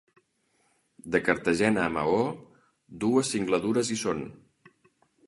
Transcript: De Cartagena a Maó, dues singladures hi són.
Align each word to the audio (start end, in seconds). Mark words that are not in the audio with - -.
De 1.15 1.19
Cartagena 1.27 1.83
a 1.89 1.91
Maó, 1.97 2.23
dues 3.05 3.29
singladures 3.35 3.93
hi 3.93 3.99
són. 4.05 4.25